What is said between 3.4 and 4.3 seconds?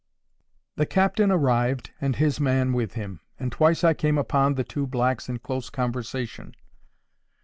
twice I came